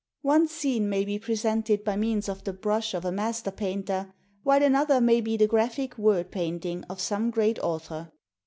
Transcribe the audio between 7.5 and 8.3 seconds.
author.